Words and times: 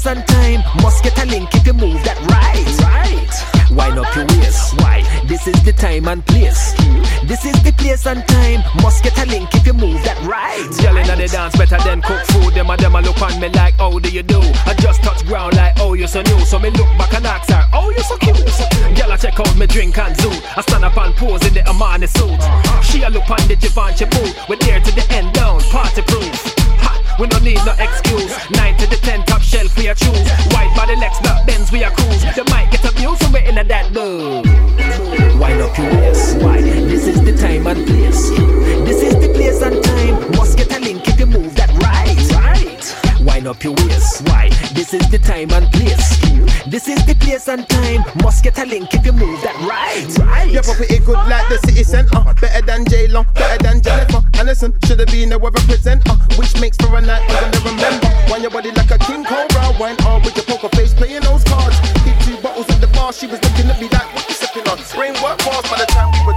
place 0.00 0.16
and 0.16 0.26
time. 0.28 0.82
Must 0.82 1.02
get 1.02 1.18
a 1.22 1.26
link 1.26 1.54
if 1.54 1.66
you 1.66 1.72
move 1.72 2.02
that 2.04 2.18
right. 2.30 2.66
Right. 2.80 3.76
Wind 3.76 3.98
up 3.98 4.14
your 4.16 4.26
waist. 4.26 4.74
Why? 4.80 5.04
This 5.26 5.46
is 5.46 5.62
the 5.64 5.72
time 5.72 6.08
and 6.08 6.24
place. 6.26 6.74
Hmm? 6.76 7.26
This 7.26 7.44
is 7.44 7.62
the 7.62 7.72
place 7.72 8.06
and 8.06 8.26
time. 8.26 8.62
Must 8.82 9.02
get 9.02 9.16
a 9.18 9.26
link 9.26 9.54
if 9.54 9.66
you 9.66 9.72
move 9.72 10.02
that 10.04 10.18
right. 10.26 10.68
Yelling 10.82 11.08
at 11.08 11.18
the 11.18 11.28
dance 11.28 11.56
better 11.56 11.78
than 11.84 12.02
cook 12.02 12.24
food. 12.26 12.54
Them 12.54 12.70
a 12.70 12.76
them 12.76 12.94
a 12.94 13.00
look 13.00 13.20
on 13.22 13.38
me 13.40 13.48
like, 13.50 13.74
oh, 13.78 13.98
do 13.98 14.10
you 14.10 14.22
do? 14.22 14.40
I 14.66 14.74
just 14.78 15.02
touch 15.02 15.24
ground 15.26 15.56
like, 15.56 15.74
oh, 15.78 15.94
you 15.94 16.06
so 16.06 16.22
new. 16.22 16.40
So 16.40 16.58
me 16.58 16.70
look 16.70 16.88
back 16.98 17.14
and 17.14 17.26
ask 17.26 17.50
her, 17.50 17.64
oh, 17.72 17.90
you 17.90 18.02
so 18.02 18.16
cute. 18.18 18.36
Girl, 18.96 19.12
I 19.12 19.16
check 19.16 19.38
out 19.38 19.56
me 19.56 19.66
drink 19.66 19.98
and 19.98 20.16
zoo. 20.16 20.32
I 20.56 20.62
stand 20.62 20.84
up 20.84 20.96
and 20.96 21.14
pose 21.14 21.46
in 21.46 21.54
the 21.54 21.60
Armani 21.60 22.08
suit. 22.08 22.40
She 22.84 23.02
a 23.02 23.10
look 23.10 23.28
on 23.30 23.46
the 23.48 23.56
Givenchy 23.56 24.06
boot. 24.06 24.34
We're 24.48 24.56
there 24.56 24.80
to 24.80 24.90
the 24.94 25.06
end 25.12 25.32
down, 25.34 25.60
party 25.70 26.02
proof. 26.02 26.59
We 27.20 27.26
no 27.26 27.38
need 27.40 27.60
no 27.66 27.74
excuse. 27.78 28.32
Nine 28.52 28.78
to 28.78 28.86
the 28.86 28.96
ten, 28.96 29.22
top 29.26 29.42
shelf 29.42 29.76
we 29.76 29.88
are 29.88 29.94
choose. 29.94 30.26
White 30.54 30.72
body 30.74 30.96
Lex, 30.96 31.20
black 31.20 31.46
Benz 31.46 31.70
we 31.70 31.84
are 31.84 31.90
cruise. 31.90 32.22
They 32.34 32.42
might 32.44 32.70
get 32.70 32.82
abused 32.82 33.22
when 33.24 33.32
we're 33.32 33.60
in 33.60 33.68
that 33.68 33.92
mood. 33.92 34.46
Wind 35.38 35.60
up 35.60 35.76
your 35.76 35.90
waist. 36.00 36.38
Why? 36.38 36.62
This 36.62 37.06
is 37.06 37.22
the 37.22 37.36
time 37.36 37.66
and 37.66 37.86
place. 37.86 38.30
This 38.88 39.02
is 39.02 39.14
the 39.20 39.30
place 39.34 39.60
and 39.60 39.84
time. 39.84 40.30
Must 40.30 40.56
get 40.56 40.74
a 40.74 40.80
link 40.80 41.06
if 41.08 41.20
you 41.20 41.26
move. 41.26 41.59
Wind 43.40 43.56
up 43.56 43.64
your 43.64 43.72
waist. 43.72 44.20
Why? 44.28 44.50
This 44.76 44.92
is 44.92 45.00
the 45.08 45.16
time 45.16 45.48
and 45.56 45.64
place. 45.72 46.20
This 46.68 46.88
is 46.88 47.00
the 47.06 47.14
place 47.14 47.48
and 47.48 47.66
time. 47.66 48.04
Must 48.22 48.44
get 48.44 48.58
a 48.58 48.66
link 48.66 48.92
if 48.92 49.06
you 49.06 49.12
move 49.12 49.40
that 49.40 49.56
right. 49.64 50.04
Right. 50.20 50.52
Your 50.52 50.62
property 50.62 50.98
good 50.98 51.16
like 51.24 51.48
the 51.48 51.56
city 51.64 51.82
centre. 51.82 52.20
Uh, 52.20 52.34
better 52.34 52.60
than 52.60 52.84
J-Lo, 52.84 53.24
better 53.32 53.56
than 53.64 53.80
Jennifer 53.80 54.20
Aniston. 54.36 54.76
Should 54.84 55.00
have 55.00 55.08
been 55.08 55.32
a 55.32 55.38
weather 55.38 55.64
presenter, 55.64 56.12
which 56.36 56.52
makes 56.60 56.76
for 56.84 56.92
a 56.92 57.00
night 57.00 57.24
I'm 57.32 57.50
gonna 57.50 57.64
remember. 57.64 58.12
Wind 58.28 58.42
your 58.42 58.52
body 58.52 58.72
like 58.72 58.90
a 58.90 58.98
king 59.08 59.24
cobra. 59.24 59.72
Wine 59.80 59.96
on 60.04 60.20
with 60.20 60.36
your 60.36 60.44
poker 60.44 60.68
face, 60.76 60.92
playing 60.92 61.24
those 61.24 61.42
cards. 61.44 61.80
Hit 62.04 62.20
two 62.20 62.36
bottles 62.44 62.68
at 62.68 62.84
the 62.84 62.92
bar, 62.92 63.10
she 63.10 63.24
was 63.24 63.40
looking 63.40 63.72
at 63.72 63.80
me 63.80 63.88
like, 63.88 64.04
what 64.12 64.28
you 64.28 64.36
sipping 64.36 64.68
on? 64.68 64.76
Rain 65.00 65.16
work 65.24 65.40
fast 65.40 65.64
by 65.72 65.80
the 65.80 65.88
time 65.88 66.12
we 66.12 66.20
were 66.28 66.36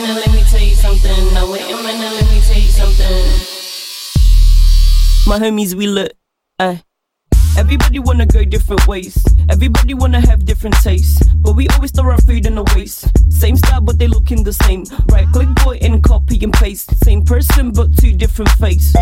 minute, 0.00 0.26
let 0.26 0.34
me 0.34 0.42
tell 0.44 0.60
you 0.60 0.74
something. 0.74 1.34
Now 1.34 1.50
wait 1.50 1.62
a 1.62 1.76
minute, 1.76 2.12
let 2.14 2.30
me 2.30 2.40
tell 2.40 2.58
you 2.58 2.70
something. 2.70 3.24
My 5.26 5.38
homies, 5.38 5.74
we 5.74 5.86
look, 5.86 6.12
ay. 6.58 6.82
Everybody 7.56 7.98
wanna 7.98 8.24
go 8.24 8.44
different 8.44 8.86
ways. 8.86 9.18
Everybody 9.50 9.94
wanna 9.94 10.20
have 10.20 10.44
different 10.44 10.76
tastes. 10.76 11.26
But 11.36 11.56
we 11.56 11.66
always 11.68 11.90
throw 11.90 12.12
our 12.12 12.20
food 12.20 12.46
in 12.46 12.54
the 12.54 12.62
waste. 12.76 13.10
Same 13.32 13.56
style, 13.56 13.80
but 13.80 13.98
they 13.98 14.06
looking 14.06 14.44
the 14.44 14.52
same. 14.52 14.84
Right 15.10 15.26
click 15.32 15.48
boy 15.64 15.78
and 15.82 16.02
copy 16.02 16.38
and 16.42 16.52
paste. 16.52 16.96
Same 17.04 17.24
person, 17.24 17.72
but 17.72 17.96
two 17.98 18.12
different 18.12 18.50
face. 18.52 18.94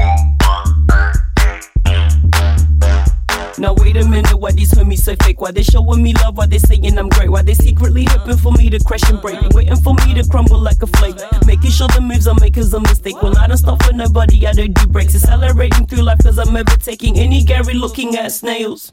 Now 3.59 3.73
wait 3.73 3.97
a 3.97 4.07
minute, 4.07 4.37
why 4.37 4.53
these 4.53 4.73
homies 4.73 4.99
so 4.99 5.17
fake? 5.23 5.41
Why 5.41 5.51
they 5.51 5.63
showing 5.63 6.03
me 6.03 6.13
love? 6.15 6.37
Why 6.37 6.47
they 6.47 6.59
saying 6.59 6.99
I'm 6.99 7.09
great? 7.09 7.31
Why 7.31 7.41
they 7.41 7.55
secretly 7.55 8.05
hoping 8.05 8.37
for 8.37 8.53
me 8.53 8.69
to 8.69 8.79
crash 8.85 9.09
and 9.09 9.21
break? 9.21 9.41
Waiting 9.55 9.77
for 9.77 9.95
me 9.95 10.13
to 10.15 10.29
crumble 10.29 10.59
like 10.59 10.83
a 10.83 10.87
flake. 10.87 11.17
Making 11.47 11.71
sure 11.71 11.89
the 11.89 12.03
moves 12.03 12.27
I 12.27 12.35
make 12.39 12.59
is 12.59 12.75
a 12.75 12.81
mistake. 12.81 13.21
Well, 13.23 13.37
I 13.39 13.47
don't 13.47 13.57
stop 13.57 13.83
for 13.83 13.95
nobody, 13.95 14.47
I 14.47 14.53
don't 14.53 14.75
do 14.75 14.87
breaks. 14.87 15.15
Accelerating 15.15 15.87
through 15.87 16.03
life 16.03 16.19
cause 16.23 16.39
I'm 16.39 16.55
overtaking 16.55 17.19
any 17.19 17.45
Gary 17.45 17.75
looking 17.75 18.17
at 18.17 18.33
snails. 18.33 18.93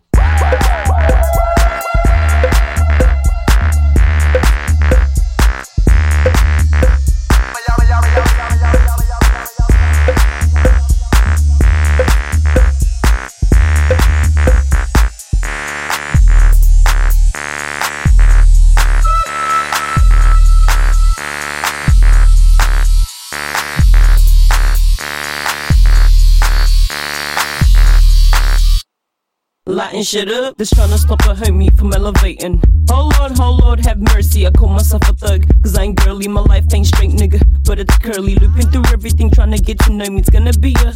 Lighting 29.74 30.04
shit 30.04 30.30
up, 30.30 30.56
just 30.60 30.76
trying 30.76 30.92
to 30.92 31.00
stop 31.00 31.20
a 31.22 31.34
homie 31.34 31.76
from 31.76 31.94
elevating. 31.94 32.62
Oh 32.92 33.10
Lord, 33.18 33.32
oh 33.40 33.58
Lord, 33.60 33.84
have 33.88 34.00
mercy. 34.14 34.46
I 34.46 34.52
call 34.52 34.70
myself 34.70 35.02
a 35.10 35.14
thug, 35.14 35.48
cause 35.64 35.76
I 35.76 35.86
ain't 35.86 35.98
girly, 35.98 36.28
my 36.28 36.42
life 36.42 36.66
ain't 36.72 36.86
straight, 36.86 37.10
nigga. 37.10 37.42
But 37.66 37.80
it's 37.80 37.98
curly, 37.98 38.36
looping 38.36 38.70
through 38.70 38.84
everything, 38.94 39.32
trying 39.32 39.50
to 39.50 39.58
get 39.58 39.80
to 39.80 39.92
know 39.92 40.06
me. 40.12 40.20
It's 40.20 40.30
gonna 40.30 40.54
be 40.54 40.76
a 40.86 40.96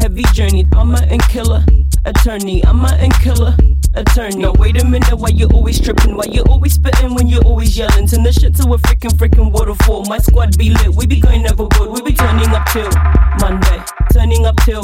heavy 0.00 0.24
journey. 0.34 0.66
I'm 0.72 0.96
a 0.96 1.02
and 1.02 1.22
killer, 1.28 1.64
attorney. 2.04 2.64
I'm 2.64 2.84
a 2.84 2.94
and 2.94 3.14
killer, 3.20 3.56
attorney. 3.94 4.42
Now 4.42 4.54
wait 4.58 4.82
a 4.82 4.84
minute, 4.84 5.14
why 5.14 5.28
you 5.28 5.46
always 5.54 5.78
tripping? 5.80 6.16
Why 6.16 6.24
you 6.28 6.42
always 6.48 6.72
spitting 6.72 7.14
when 7.14 7.28
you 7.28 7.38
always 7.42 7.78
yelling? 7.78 8.08
Turn 8.08 8.24
the 8.24 8.32
shit 8.32 8.56
to 8.56 8.62
a 8.64 8.78
freaking 8.78 9.16
freaking 9.16 9.52
waterfall. 9.52 10.04
My 10.06 10.18
squad 10.18 10.58
be 10.58 10.70
lit, 10.70 10.96
we 10.96 11.06
be 11.06 11.20
going 11.20 11.46
overboard. 11.46 11.90
We 11.90 12.02
be 12.02 12.12
turning 12.12 12.48
up 12.48 12.66
till 12.72 12.90
Monday, 13.38 13.84
turning 14.12 14.46
up 14.46 14.56
till 14.64 14.82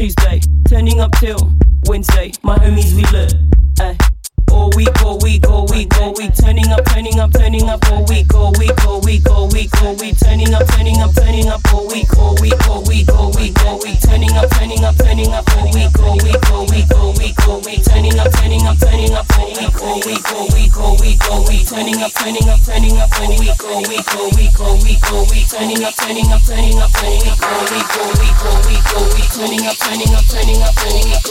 Tuesday, 0.00 0.40
turning 0.66 0.98
up 0.98 1.12
till 1.20 1.52
Wednesday. 1.86 2.32
My 2.42 2.56
homies 2.56 2.94
we 2.94 3.04
lit, 3.12 3.34
ay. 3.80 3.90
Eh. 4.00 4.09
All 4.50 4.70
week, 4.74 4.90
all 5.02 5.18
week, 5.18 5.46
all 5.48 5.66
week, 5.66 5.88
all 6.00 6.12
week, 6.14 6.32
turning 6.34 6.68
up, 6.70 6.84
turning 6.86 7.18
up, 7.20 7.32
turning 7.32 7.68
up, 7.68 7.80
all 7.90 8.04
week, 8.06 8.34
all 8.34 8.52
week, 8.58 8.84
all 8.84 9.00
week, 9.00 9.26
all 9.30 9.48
week, 9.48 9.70
all 9.80 9.96
week, 9.96 10.16
turning 10.18 10.52
up, 10.54 10.66
turning 10.68 11.00
up, 11.00 11.14
turning 11.14 11.48
up, 11.48 11.60
all 11.72 11.86
week, 11.88 12.10
all 12.18 12.34
week, 12.40 12.68
all 12.68 12.82
week, 12.84 13.08
all 13.12 13.30
week, 13.32 13.56
all 13.64 13.78
week, 13.78 14.00
turning 14.00 14.36
up, 14.36 14.50
turning 14.50 14.82
up, 14.84 14.96
turning 14.96 15.30
up, 15.30 15.46
all 15.48 15.70
week, 15.70 15.96
all 16.00 16.18
week, 16.20 16.50
all 16.50 16.66
week, 16.66 16.90
all 16.90 17.12
week, 17.14 17.36
all 17.46 17.60
week, 17.62 17.84
turning 17.84 18.18
up, 18.18 18.30
turning 18.32 18.66
up, 18.66 18.76
turning 18.78 19.14
up, 19.14 19.26
all 19.38 19.46
week, 19.54 19.82
all 19.82 20.00
week, 20.02 20.32
all 20.32 20.48
week, 20.50 20.76
all 20.76 20.96
week, 20.98 21.20
all 21.30 21.44
week, 21.46 21.66
turning 21.70 22.00
up, 22.02 22.12
turning 22.12 22.46
up, 22.50 22.66
turning 22.66 22.96
up, 22.98 23.22
all 23.22 23.38
week, 23.38 23.70
all 23.70 23.90
week, 23.90 24.14
all 24.14 24.28
week, 24.34 24.60
all 24.60 24.78
week, 24.82 25.12
all 25.12 25.26
week, 25.30 25.46
turning 25.48 25.84
up, 25.84 25.94
turning 25.94 26.30
up, 26.30 26.42
turning 26.42 26.78
up, 26.78 26.90
all 27.02 27.18
week, 27.22 27.38
all 27.46 27.64
week, 27.70 27.88
all 27.96 28.12
week, 28.18 28.44
all 28.44 28.60
week, 28.66 28.84
all 28.94 29.10
week, 29.14 29.30
turning 29.30 29.64
up, 29.66 29.76
turning 29.78 30.14
up, 30.14 30.24
turning 30.26 30.62
up, 30.62 30.74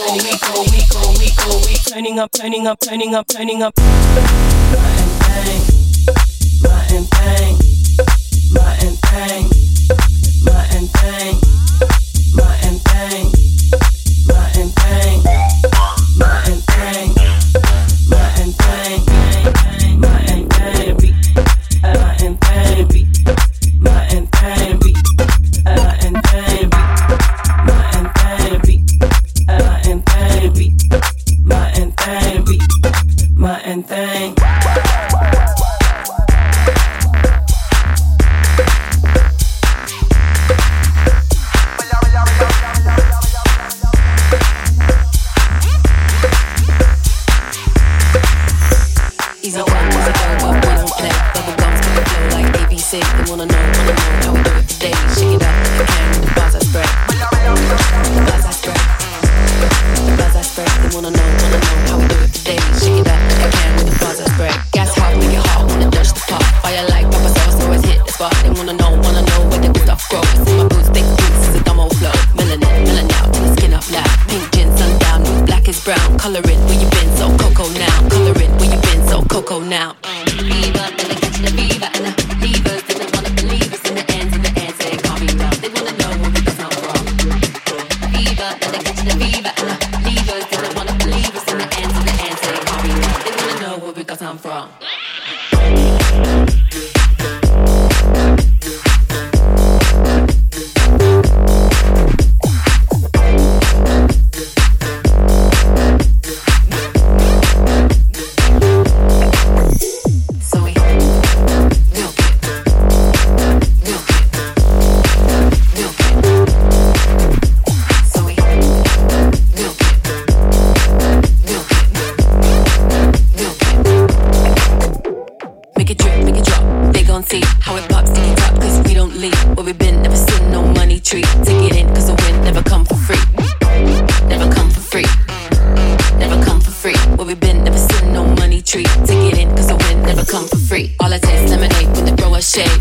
all 0.00 0.16
week, 0.16 0.40
all 0.48 0.64
week, 0.64 0.90
all 0.96 1.12
week, 1.20 1.38
all 1.46 1.60
week, 1.60 1.80
turning 1.86 2.18
up, 2.18 2.30
turning 2.32 2.66
up, 2.66 2.78
turning 2.80 3.09
turning 3.10 3.16
up, 3.16 3.26
turning 3.26 3.62
up. 3.62 3.74
Bang, 3.74 5.08
bang, 5.18 5.62
bang, 6.62 7.06
bang. 7.10 7.69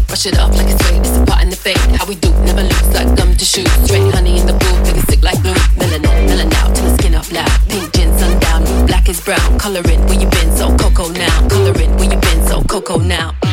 brush 0.07 0.25
it 0.25 0.37
off 0.39 0.55
like 0.55 0.67
it's 0.67 0.79
sweet. 0.87 0.99
It's 0.99 1.17
a 1.17 1.25
part 1.25 1.43
in 1.43 1.49
the 1.49 1.55
fade. 1.55 1.77
How 1.97 2.05
we 2.05 2.15
do, 2.15 2.31
never 2.45 2.63
looks 2.63 2.93
like 2.93 3.15
gum 3.15 3.35
to 3.35 3.45
shoes. 3.45 3.71
Straight 3.83 4.13
honey 4.13 4.39
in 4.39 4.45
the 4.45 4.53
pool, 4.53 4.77
feeling 4.85 5.03
sick 5.03 5.23
like 5.23 5.41
blue. 5.41 5.53
Melanin, 5.77 6.27
melon 6.27 6.53
out 6.53 6.75
till 6.75 6.85
the 6.85 6.93
skin 6.97 7.15
off 7.15 7.31
loud. 7.31 7.49
Pink 7.67 7.93
gin, 7.93 8.09
sundown, 8.17 8.63
black 8.87 9.09
is 9.09 9.19
brown. 9.21 9.57
Colorin', 9.59 10.05
where 10.07 10.19
you 10.19 10.27
been 10.29 10.51
so 10.55 10.75
cocoa 10.77 11.09
now. 11.09 11.47
Colorin', 11.47 11.95
where 11.97 12.11
you 12.11 12.19
been 12.19 12.47
so 12.47 12.61
cocoa 12.63 12.97
now. 12.97 13.48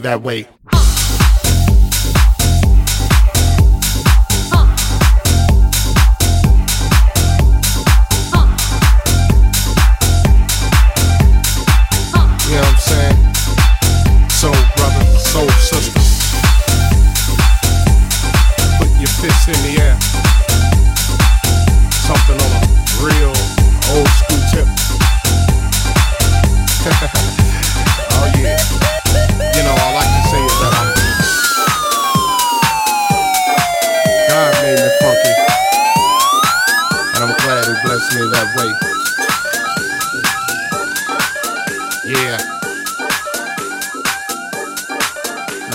that 0.00 0.22
way. 0.22 0.48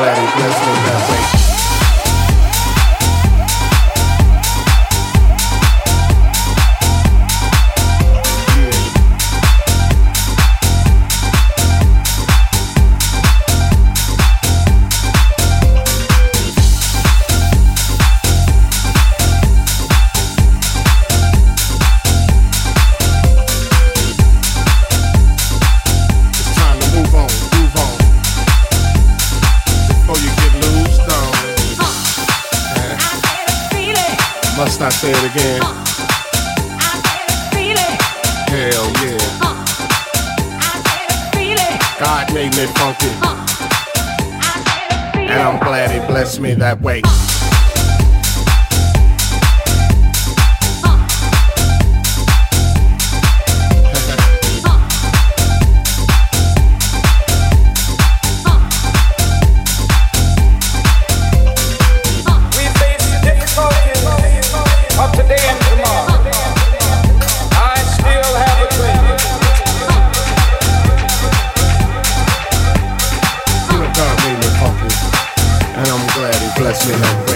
glad 0.00 0.16
he 0.16 0.40
blessed 0.40 0.66
me 0.66 0.72
that 0.86 1.34
way. 1.34 1.39
Say 35.12 35.26
it 35.26 35.30
again. 35.30 35.62
Hell 38.48 38.90
yeah. 39.02 39.18
God 41.98 42.34
made 42.34 42.54
me 42.56 42.66
funky. 42.74 43.08
And 45.20 45.40
I'm 45.40 45.58
glad 45.60 45.90
he 45.90 45.98
blessed 46.06 46.40
me 46.40 46.54
that 46.54 46.80
way. 46.80 47.02
Absolutely. 76.82 77.29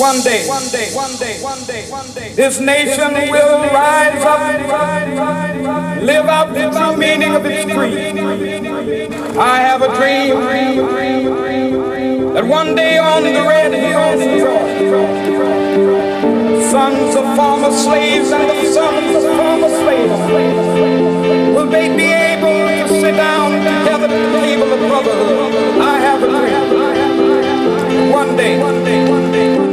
One 0.00 0.22
day, 0.22 0.48
one 0.48 0.66
day, 0.70 0.88
one 0.94 1.14
day, 1.16 1.42
one 1.42 1.62
day, 1.66 1.90
one 1.90 2.10
day, 2.14 2.32
this 2.32 2.58
nation 2.58 3.12
will 3.30 3.60
rise 3.68 4.24
up, 4.24 4.40
live 6.00 6.24
out 6.24 6.54
the 6.54 6.70
true 6.70 6.96
meaning 6.96 7.34
of 7.34 7.44
its 7.44 7.70
creed. 7.70 8.16
I 9.36 9.60
have 9.60 9.82
a 9.82 9.94
dream 9.94 10.40
that 12.32 12.46
one 12.46 12.74
day 12.74 12.96
on 12.96 13.24
the 13.24 13.42
red 13.42 13.74
hills 13.74 14.22
sons 16.70 17.14
of 17.16 17.36
former 17.36 17.70
slaves 17.70 18.30
and 18.32 18.48
the 18.48 18.72
sons 18.72 19.16
of 19.16 19.22
former 19.36 19.68
slaves 19.68 20.18
will 21.54 21.66
they 21.66 21.94
be 21.94 22.04
able 22.04 22.88
to 22.88 22.88
sit 23.02 23.16
down 23.16 23.50
together 23.52 24.06
at 24.06 24.32
the 24.32 24.40
table 24.40 24.72
of 24.72 24.78
brotherhood. 24.78 25.52
I 25.78 25.98
have 25.98 26.22
a 26.22 26.26
dream. 26.26 26.70
One 28.10 28.34
day, 28.34 28.58
one 28.62 28.82
day, 28.82 29.10
one 29.10 29.32
day. 29.32 29.69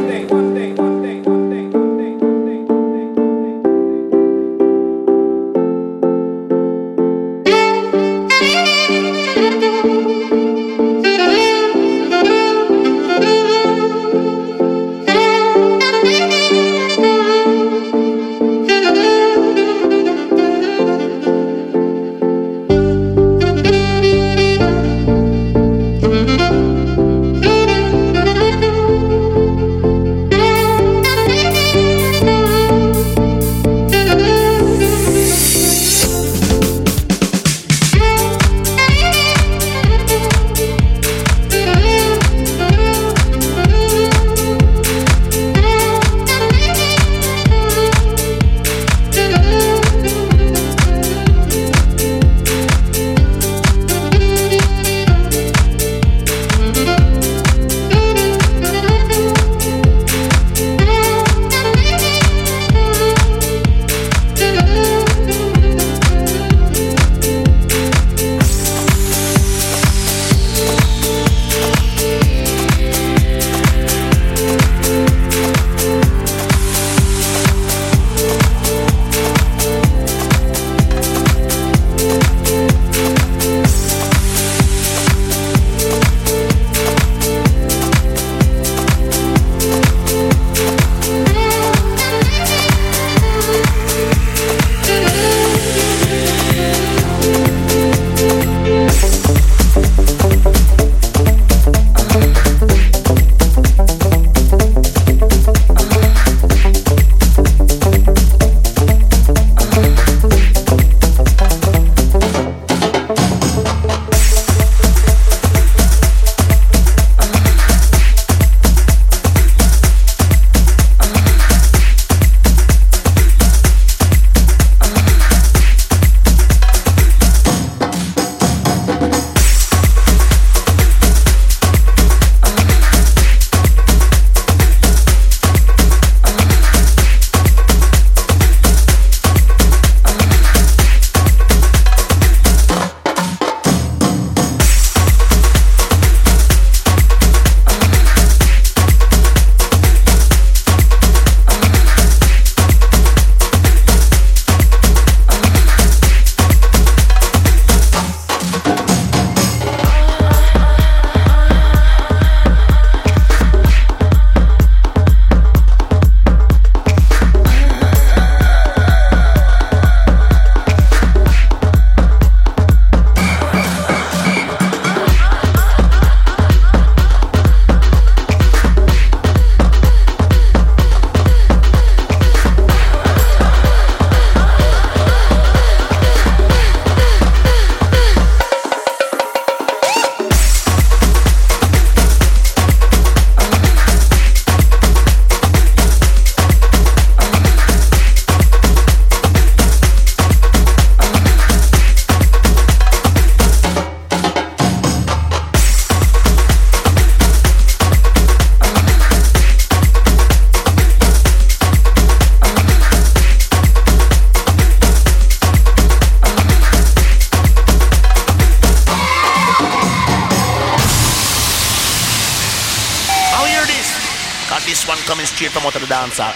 danza. 225.90 226.34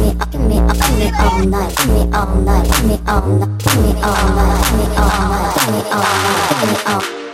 me 0.00 0.16
up, 0.20 0.30
give 0.30 0.40
me 0.40 0.58
up, 0.58 0.76
give 0.76 0.98
me 0.98 1.10
all 1.18 1.44
night, 1.44 1.76
give 1.76 1.88
me 1.88 2.00
all 2.12 2.34
night, 2.36 2.64
give 2.64 2.84
me 2.84 2.98
all 3.06 3.26
night, 3.26 3.58
give 3.58 3.76
me 3.76 3.92
all 4.02 4.28
night, 4.34 4.64
give 4.64 4.78
me 4.78 4.96
all 4.96 5.10
night, 5.28 5.54
give 5.54 5.70
me 5.70 5.80
all 5.90 6.00
night, 6.00 6.48
give 6.48 6.68
me 6.68 6.76
all 6.86 7.00
night. 7.00 7.29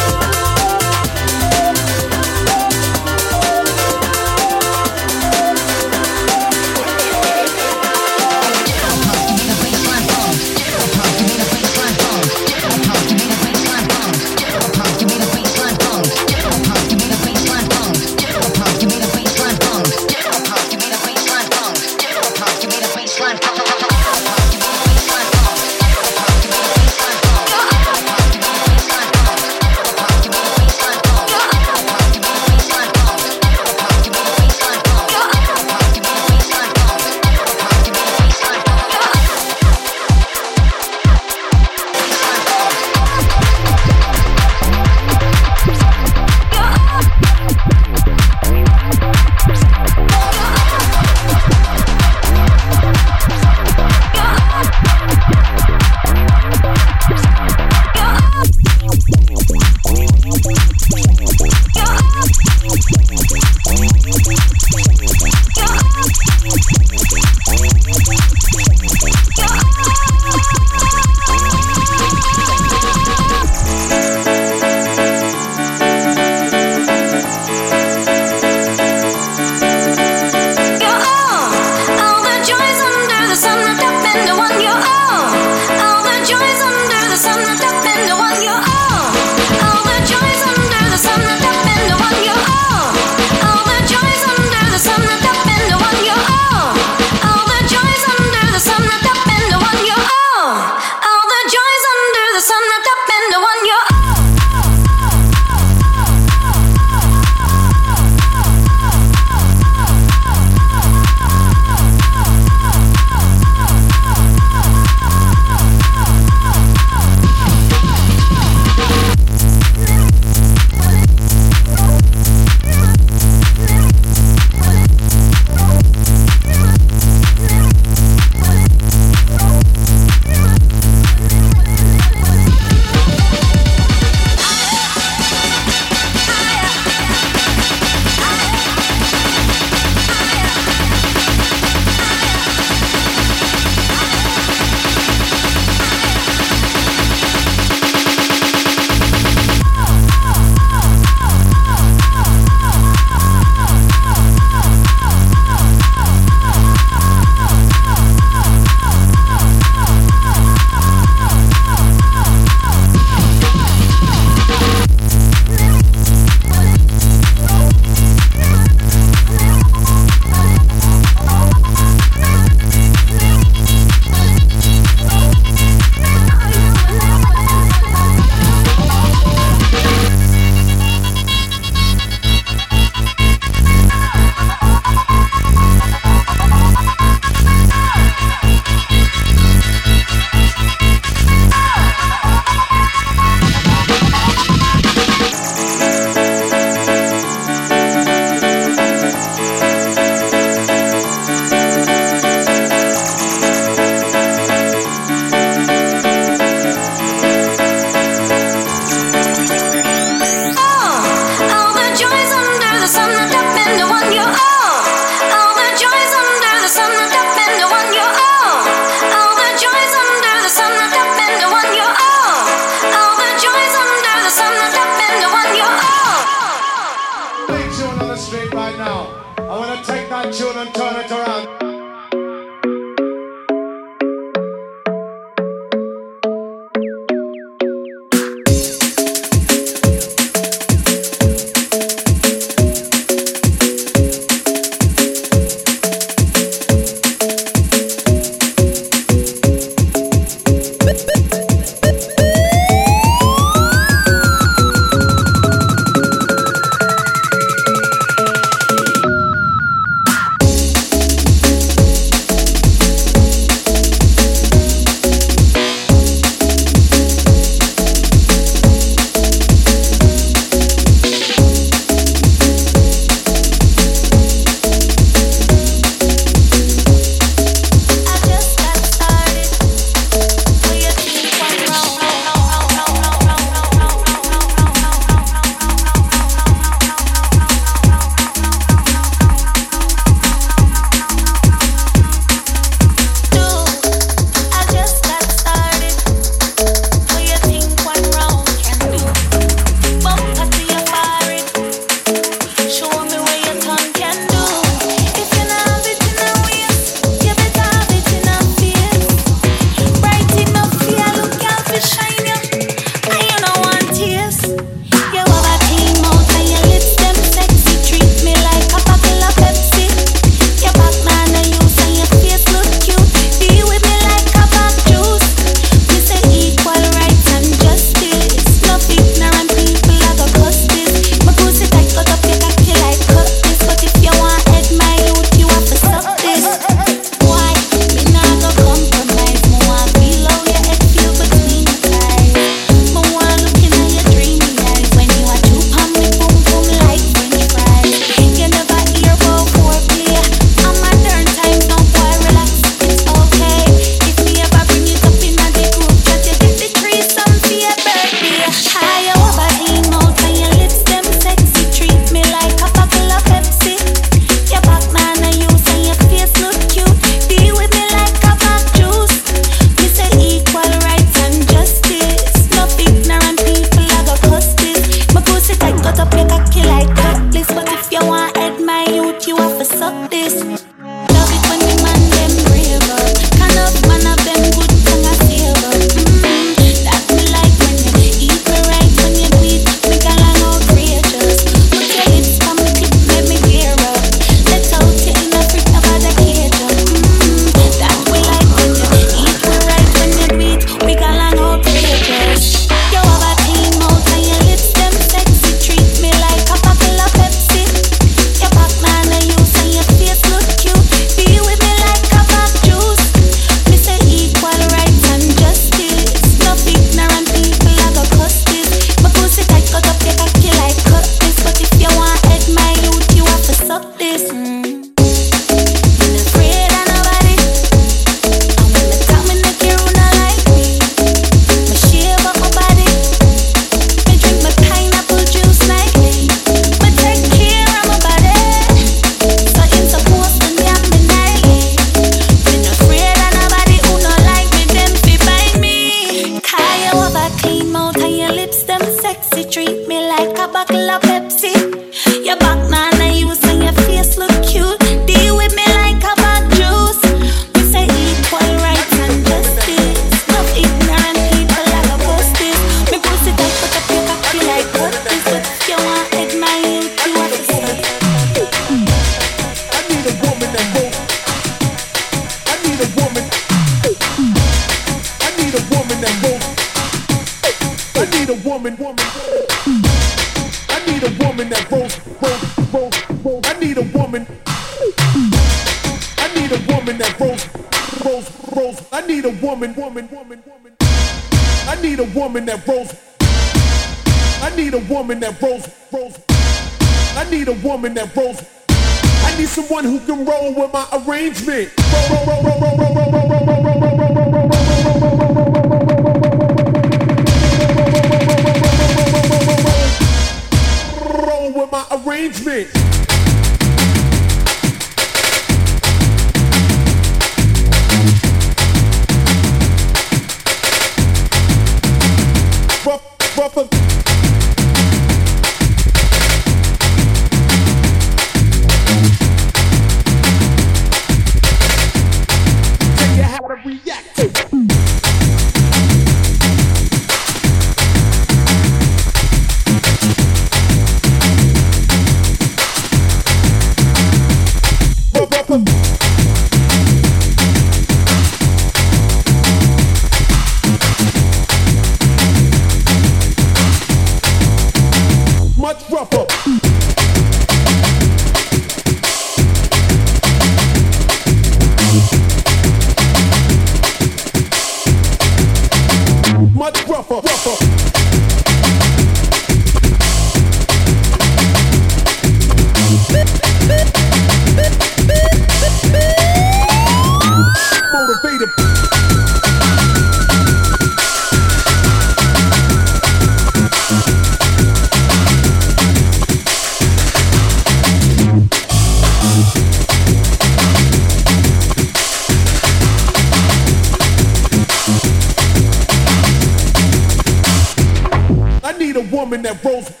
Rose 599.63 600.00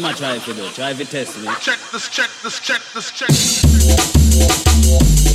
them 0.00 0.10
I 0.10 0.12
try 0.12 0.36
if 0.36 0.46
you 0.46 0.54
do. 0.54 0.68
Try 0.70 0.90
if 0.90 0.98
you 0.98 1.04
test 1.04 1.38
me. 1.38 1.48
Check 1.60 1.78
this, 1.92 2.08
check 2.08 2.30
this, 2.42 2.60
check 2.60 2.80
this, 2.94 3.10
check 3.10 3.28
this. 3.28 5.27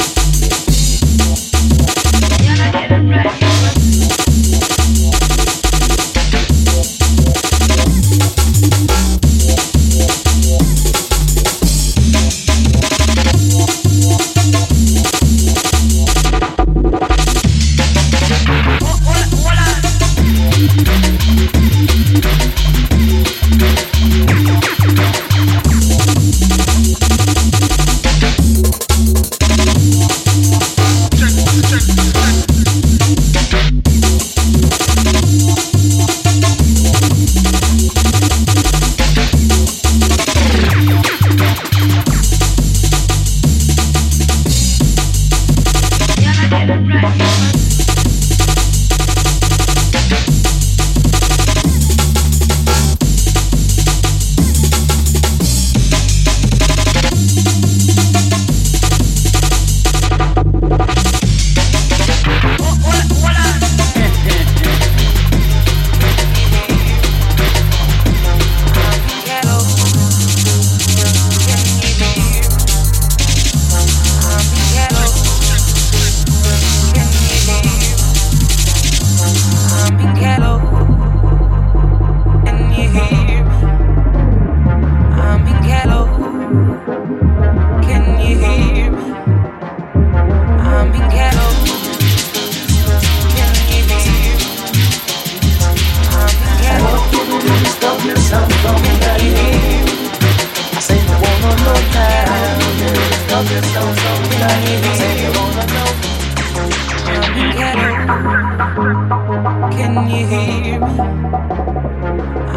Can 109.78 110.08
you 110.08 110.26
hear 110.28 110.80
me? 110.80 110.94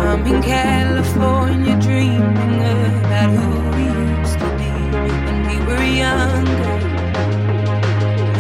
I'm 0.01 0.27
in 0.27 0.43
California 0.43 1.77
dreaming 1.81 2.61
about 3.01 3.31
who 3.31 3.51
we 3.77 3.85
used 4.19 4.39
to 4.39 4.49
be 4.59 4.71
when 4.95 5.39
we 5.49 5.57
were 5.67 5.87
younger 6.05 6.77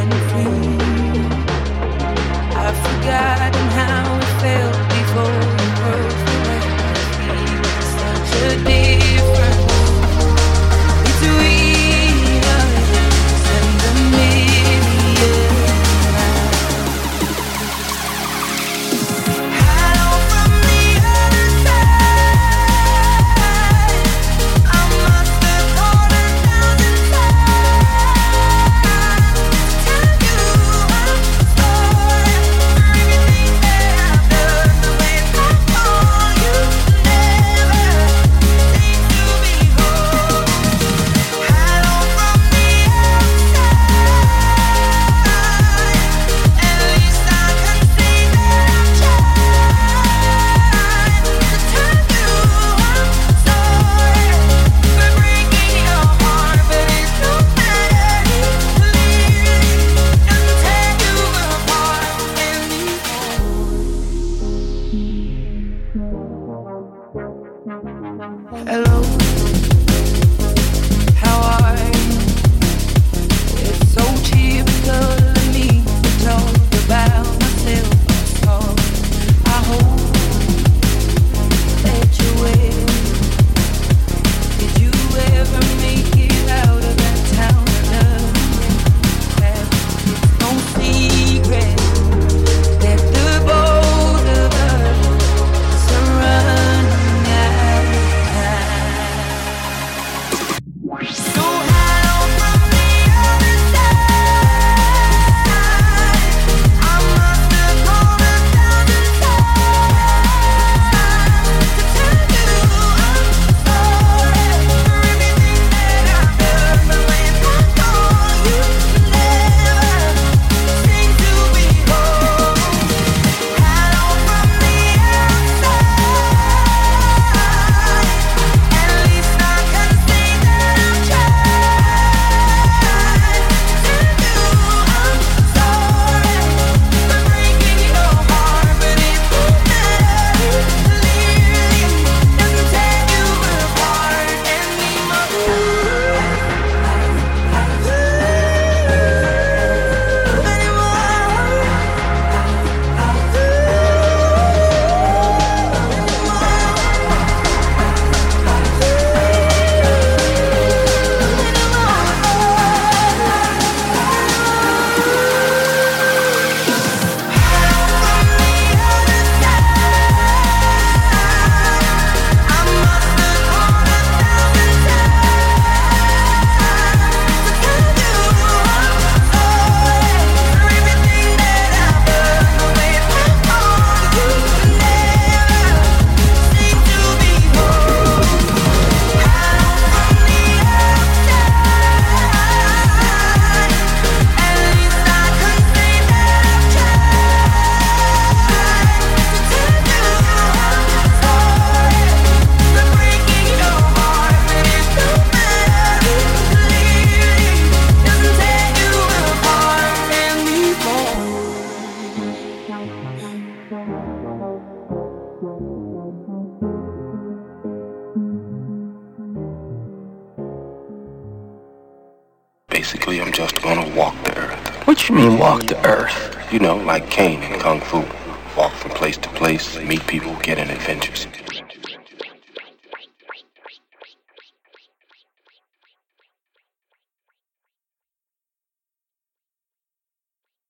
and 0.00 0.12
free. 0.30 0.76
I 2.54 2.72
forgot. 2.84 3.45